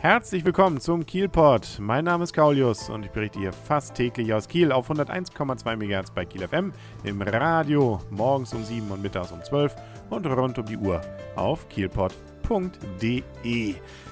[0.00, 1.80] Herzlich willkommen zum Kielport.
[1.80, 6.12] Mein Name ist Kaulius und ich berichte hier fast täglich aus Kiel auf 101,2 MHz
[6.12, 9.74] bei Kiel FM, im Radio, morgens um 7 und mittags um 12
[10.08, 11.00] und rund um die Uhr
[11.34, 12.14] auf kielport.de.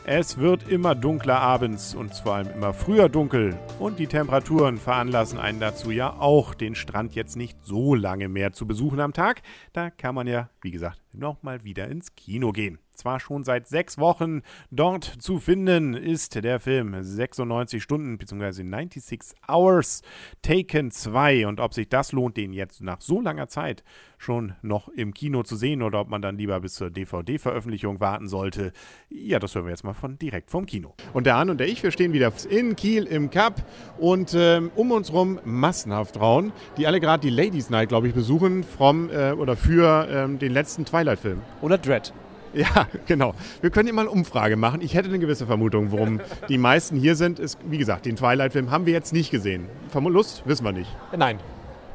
[0.05, 5.39] Es wird immer dunkler abends und vor allem immer früher dunkel und die Temperaturen veranlassen
[5.39, 9.41] einen dazu ja auch, den Strand jetzt nicht so lange mehr zu besuchen am Tag.
[9.73, 13.99] Da kann man ja, wie gesagt, nochmal wieder ins Kino gehen zwar schon seit sechs
[13.99, 18.53] Wochen dort zu finden ist der Film 96 Stunden bzw.
[18.53, 20.03] 96 Hours
[20.43, 23.85] Taken 2 und ob sich das lohnt, den jetzt nach so langer Zeit
[24.19, 28.29] schon noch im Kino zu sehen oder ob man dann lieber bis zur DVD-Veröffentlichung warten
[28.29, 28.73] sollte,
[29.11, 30.95] ja, das hören wir jetzt mal von direkt vom Kino.
[31.13, 33.65] Und der Arne und der ich, wir stehen wieder in Kiel im Cup
[33.99, 38.15] und ähm, um uns rum massenhaft Frauen, die alle gerade die Ladies Night, glaube ich,
[38.15, 41.43] besuchen vom äh, oder für ähm, den letzten Twilight-Film.
[41.61, 42.13] Oder Dread.
[42.75, 43.35] Ja, genau.
[43.61, 44.81] Wir können immer eine Umfrage machen.
[44.81, 47.39] Ich hätte eine gewisse Vermutung, warum die meisten hier sind.
[47.39, 49.67] Ist, wie gesagt, den Twilight-Film haben wir jetzt nicht gesehen.
[49.93, 50.43] Lust?
[50.47, 50.91] Wissen wir nicht.
[51.17, 51.39] Nein.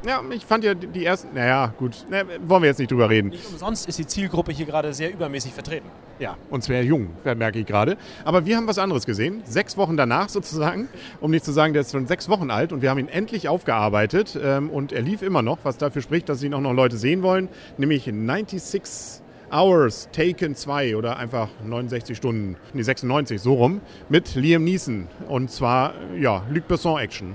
[0.06, 1.34] Ja, ich fand ja die ersten.
[1.34, 2.04] Naja, gut.
[2.10, 3.28] Na, wollen wir jetzt nicht drüber reden.
[3.28, 5.88] Nicht umsonst ist die Zielgruppe hier gerade sehr übermäßig vertreten.
[6.18, 7.96] Ja, und sehr jung, merke ich gerade.
[8.24, 9.42] Aber wir haben was anderes gesehen.
[9.44, 10.88] Sechs Wochen danach sozusagen.
[11.20, 13.48] Um nicht zu sagen, der ist schon sechs Wochen alt und wir haben ihn endlich
[13.48, 14.38] aufgearbeitet.
[14.42, 17.22] Ähm, und er lief immer noch, was dafür spricht, dass ihn auch noch Leute sehen
[17.22, 17.48] wollen.
[17.78, 24.64] Nämlich 96 Hours Taken 2 oder einfach 69 Stunden, nee 96, so rum, mit Liam
[24.64, 25.08] Neeson.
[25.28, 27.34] Und zwar, ja, Luc Besson Action.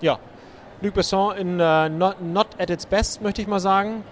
[0.00, 0.18] Ja,
[0.80, 4.02] Luc Besson in uh, not, not, at its best, möchte ich mal sagen.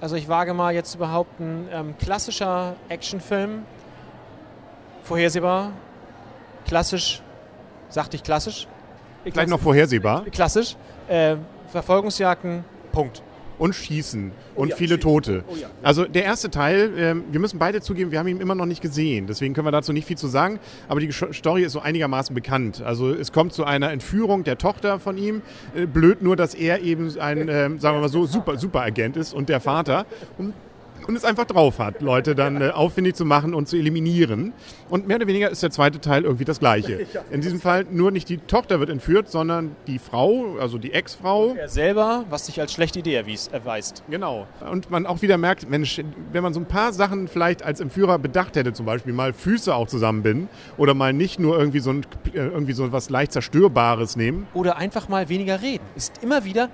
[0.00, 3.64] Also ich wage mal jetzt überhaupt ein ähm, klassischer Actionfilm.
[5.02, 5.72] Vorhersehbar,
[6.66, 7.22] klassisch,
[7.88, 8.68] sagte ich klassisch?
[9.24, 10.24] Vielleicht noch vorhersehbar.
[10.30, 10.76] Klassisch.
[11.08, 11.36] Äh,
[11.68, 13.22] Verfolgungsjagden, Punkt
[13.58, 15.44] und Schießen oh und ja, viele Tote.
[15.48, 15.68] Oh ja.
[15.82, 18.82] Also der erste Teil, ähm, wir müssen beide zugeben, wir haben ihn immer noch nicht
[18.82, 19.26] gesehen.
[19.26, 20.58] Deswegen können wir dazu nicht viel zu sagen.
[20.88, 22.82] Aber die Story ist so einigermaßen bekannt.
[22.82, 25.42] Also es kommt zu einer Entführung der Tochter von ihm.
[25.74, 29.16] Äh, blöd nur, dass er eben ein, äh, sagen wir mal so, super, super Agent
[29.16, 30.06] ist und der Vater.
[30.38, 30.54] Und
[31.06, 34.52] und es einfach drauf hat, Leute dann äh, aufwendig zu machen und zu eliminieren.
[34.88, 37.06] Und mehr oder weniger ist der zweite Teil irgendwie das gleiche.
[37.30, 41.54] In diesem Fall nur nicht die Tochter wird entführt, sondern die Frau, also die Ex-Frau.
[41.54, 44.02] Er selber, was sich als schlechte Idee erwies, erweist.
[44.10, 44.46] Genau.
[44.70, 46.00] Und man auch wieder merkt, Mensch,
[46.32, 49.74] wenn man so ein paar Sachen vielleicht als Entführer bedacht hätte, zum Beispiel mal Füße
[49.74, 54.16] auch zusammenbinden oder mal nicht nur irgendwie so, ein, äh, irgendwie so was leicht Zerstörbares
[54.16, 54.46] nehmen.
[54.54, 55.84] Oder einfach mal weniger reden.
[55.94, 56.68] Ist immer wieder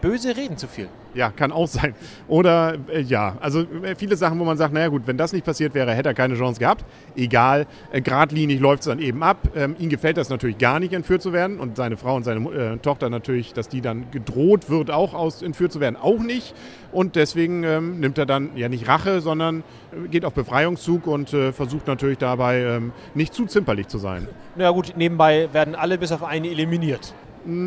[0.00, 0.88] böse Reden zu viel.
[1.18, 1.96] Ja, kann auch sein.
[2.28, 5.44] Oder äh, ja, also äh, viele Sachen, wo man sagt, naja gut, wenn das nicht
[5.44, 6.84] passiert wäre, hätte er keine Chance gehabt.
[7.16, 9.38] Egal, äh, geradlinig läuft es dann eben ab.
[9.56, 11.58] Ähm, ihm gefällt das natürlich gar nicht, entführt zu werden.
[11.58, 15.42] Und seine Frau und seine äh, Tochter natürlich, dass die dann gedroht wird, auch aus,
[15.42, 16.54] entführt zu werden, auch nicht.
[16.92, 21.34] Und deswegen ähm, nimmt er dann ja nicht Rache, sondern äh, geht auf Befreiungszug und
[21.34, 24.28] äh, versucht natürlich dabei ähm, nicht zu zimperlich zu sein.
[24.54, 27.12] Na ja, gut, nebenbei werden alle bis auf eine eliminiert.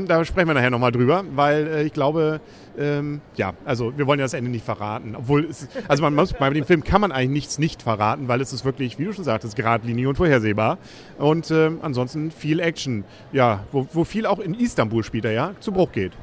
[0.08, 2.40] Da sprechen wir nachher nochmal drüber, weil äh, ich glaube,
[2.78, 5.16] ähm, ja, also wir wollen ja das Ende nicht verraten.
[5.16, 8.42] Obwohl, es, also man muss, bei dem Film kann man eigentlich nichts nicht verraten, weil
[8.42, 10.78] es ist wirklich, wie du schon sagtest, geradlinig und vorhersehbar.
[11.18, 13.06] Und ähm, ansonsten viel Action.
[13.32, 16.14] Ja, wo, wo viel auch in Istanbul spielt er ja, zu Bruch geht.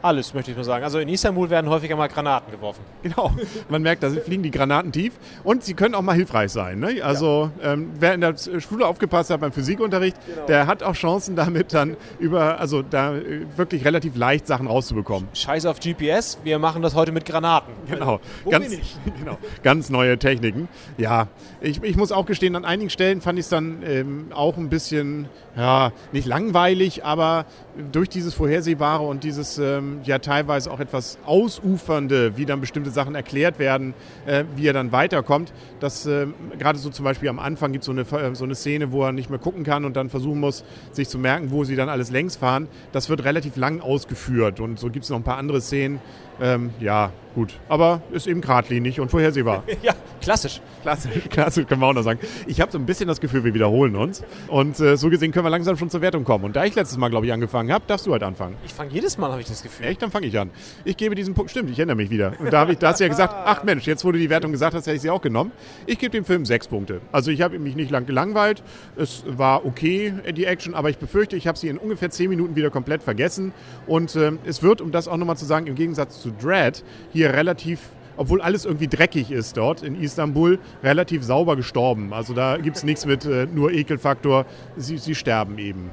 [0.00, 0.84] Alles, möchte ich mal sagen.
[0.84, 2.82] Also in Istanbul werden häufiger mal Granaten geworfen.
[3.02, 3.32] Genau.
[3.68, 5.14] Man merkt, da fliegen die Granaten tief.
[5.44, 6.78] Und sie können auch mal hilfreich sein.
[6.78, 7.02] Ne?
[7.02, 7.72] Also ja.
[7.72, 10.46] ähm, wer in der Schule aufgepasst hat beim Physikunterricht, genau.
[10.46, 15.28] der hat auch Chancen damit dann über, also da äh, wirklich relativ leicht Sachen rauszubekommen.
[15.32, 17.72] Scheiß auf GPS, wir machen das heute mit Granaten.
[17.88, 18.20] Genau.
[18.44, 18.68] Wo ganz,
[19.18, 19.38] genau.
[19.62, 20.68] Ganz neue Techniken.
[20.96, 21.28] Ja,
[21.60, 24.68] ich, ich muss auch gestehen, an einigen Stellen fand ich es dann ähm, auch ein
[24.68, 27.46] bisschen, ja, nicht langweilig, aber
[27.92, 33.14] durch dieses Vorhersehbare und dieses ähm, ja teilweise auch etwas ausufernde, wie dann bestimmte Sachen
[33.14, 33.94] erklärt werden,
[34.26, 36.26] äh, wie er dann weiterkommt, dass äh,
[36.58, 39.04] gerade so zum Beispiel am Anfang gibt es so eine, äh, so eine Szene, wo
[39.04, 41.88] er nicht mehr gucken kann und dann versuchen muss, sich zu merken, wo sie dann
[41.88, 42.68] alles längs fahren.
[42.92, 46.00] Das wird relativ lang ausgeführt und so gibt es noch ein paar andere Szenen,
[46.40, 47.58] ähm, ja, gut.
[47.68, 49.64] Aber ist eben geradlinig und vorhersehbar.
[49.82, 50.60] ja, klassisch.
[50.82, 52.20] Klassisch, klassisch können wir auch noch sagen.
[52.46, 54.22] Ich habe so ein bisschen das Gefühl, wir wiederholen uns.
[54.46, 56.44] Und äh, so gesehen können wir langsam schon zur Wertung kommen.
[56.44, 58.56] Und da ich letztes Mal, glaube ich, angefangen habe, darfst du halt anfangen.
[58.64, 59.77] Ich fange jedes Mal, habe ich das Gefühl.
[59.80, 60.02] Echt?
[60.02, 60.50] Dann fange ich an.
[60.84, 61.50] Ich gebe diesen Punkt.
[61.50, 62.32] Stimmt, ich erinnere mich wieder.
[62.38, 64.74] Und da, ich, da hast du ja gesagt, ach Mensch, jetzt du die Wertung gesagt
[64.74, 65.52] hast, hätte ich sie auch genommen.
[65.86, 67.00] Ich gebe dem Film sechs Punkte.
[67.12, 68.62] Also ich habe mich nicht lang gelangweilt.
[68.96, 72.56] Es war okay, die Action, aber ich befürchte, ich habe sie in ungefähr zehn Minuten
[72.56, 73.52] wieder komplett vergessen.
[73.86, 76.82] Und äh, es wird, um das auch nochmal zu sagen, im Gegensatz zu Dread
[77.12, 77.80] hier relativ
[78.18, 82.12] obwohl alles irgendwie dreckig ist dort in Istanbul, relativ sauber gestorben.
[82.12, 84.44] Also da gibt es nichts mit äh, nur Ekelfaktor.
[84.76, 85.90] Sie, sie sterben eben.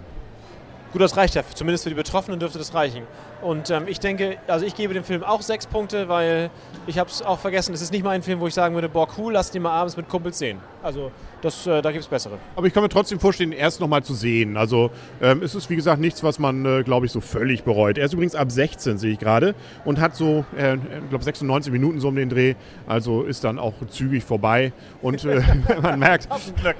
[0.96, 1.44] Gut, das reicht ja.
[1.54, 3.04] Zumindest für die Betroffenen dürfte das reichen.
[3.42, 6.50] Und ähm, ich denke, also ich gebe dem Film auch sechs Punkte, weil
[6.88, 7.74] ich habe es auch vergessen.
[7.74, 9.72] Es ist nicht mal ein Film, wo ich sagen würde, boah, cool, lass den mal
[9.72, 10.60] abends mit Kumpels sehen.
[10.82, 11.12] Also
[11.42, 12.38] das, äh, da gibt es bessere.
[12.56, 14.56] Aber ich kann mir trotzdem vorstellen, ihn erst nochmal zu sehen.
[14.56, 14.90] Also
[15.22, 17.98] ähm, es ist, wie gesagt, nichts, was man, äh, glaube ich, so völlig bereut.
[17.98, 19.54] Er ist übrigens ab 16, sehe ich gerade,
[19.84, 22.56] und hat so, äh, ich glaube, 96 Minuten so um den Dreh.
[22.88, 24.72] Also ist dann auch zügig vorbei.
[25.02, 25.42] Und äh,
[25.82, 26.30] man merkt...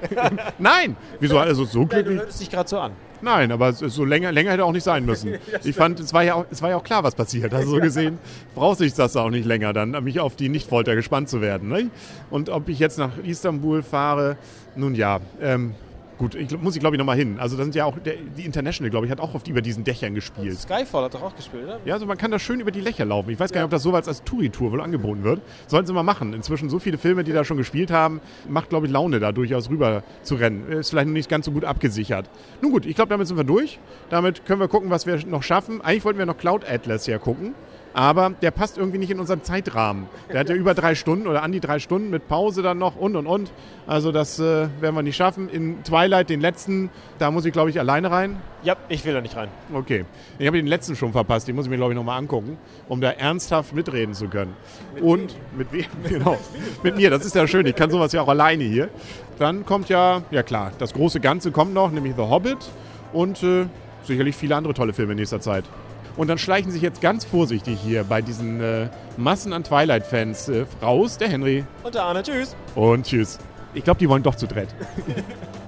[0.58, 0.96] Nein!
[1.20, 1.38] Wieso?
[1.38, 2.16] Also so glücklich...
[2.16, 2.92] Du hörst dich gerade so an.
[3.22, 5.34] Nein, aber so länger, länger hätte auch nicht sein müssen.
[5.64, 7.52] Ich fand, es war, ja auch, es war ja auch klar, was passiert.
[7.52, 8.18] Also so gesehen
[8.54, 11.68] braucht sich das auch nicht länger, dann mich auf die Nichtfolter gespannt zu werden.
[11.68, 11.90] Ne?
[12.30, 14.36] Und ob ich jetzt nach Istanbul fahre,
[14.76, 15.74] nun ja, ähm,
[16.18, 17.38] Gut, ich, muss ich glaube ich nochmal hin.
[17.38, 19.84] Also da sind ja auch, der, die International, glaube ich, hat auch oft über diesen
[19.84, 20.52] Dächern gespielt.
[20.52, 21.78] Und Skyfall hat doch auch gespielt, oder?
[21.84, 23.30] Ja, also man kann da schön über die Löcher laufen.
[23.30, 25.42] Ich weiß gar nicht, ob das sowas als Touri-Tour wohl angeboten wird.
[25.66, 26.32] Sollten sie mal machen.
[26.32, 29.68] Inzwischen so viele Filme, die da schon gespielt haben, macht, glaube ich, Laune, da durchaus
[29.68, 30.70] rüber zu rennen.
[30.72, 32.30] Ist vielleicht noch nicht ganz so gut abgesichert.
[32.62, 33.78] Nun gut, ich glaube, damit sind wir durch.
[34.08, 35.82] Damit können wir gucken, was wir noch schaffen.
[35.82, 37.54] Eigentlich wollten wir noch Cloud Atlas ja gucken
[37.96, 40.06] aber der passt irgendwie nicht in unseren Zeitrahmen.
[40.30, 42.94] Der hat ja über drei Stunden oder an die drei Stunden mit Pause dann noch
[42.94, 43.50] und und und.
[43.86, 45.48] Also das äh, werden wir nicht schaffen.
[45.48, 48.36] In Twilight, den letzten, da muss ich glaube ich alleine rein.
[48.62, 49.48] Ja, ich will da nicht rein.
[49.72, 50.04] Okay.
[50.38, 53.00] Ich habe den letzten schon verpasst, den muss ich mir glaube ich nochmal angucken, um
[53.00, 54.52] da ernsthaft mitreden zu können.
[54.92, 55.56] Mit und wem?
[55.56, 55.86] mit wem?
[56.06, 56.36] Genau.
[56.82, 57.64] mit mir, das ist ja schön.
[57.64, 58.90] Ich kann sowas ja auch alleine hier.
[59.38, 62.58] Dann kommt ja, ja klar, das große Ganze kommt noch, nämlich The Hobbit
[63.14, 63.68] und äh,
[64.04, 65.64] sicherlich viele andere tolle Filme in nächster Zeit.
[66.16, 70.66] Und dann schleichen sich jetzt ganz vorsichtig hier bei diesen äh, Massen an Twilight-Fans äh,
[70.82, 71.18] raus.
[71.18, 71.64] Der Henry.
[71.82, 72.22] Und der Arne.
[72.22, 72.56] Tschüss.
[72.74, 73.38] Und tschüss.
[73.74, 74.68] Ich glaube, die wollen doch zu dritt.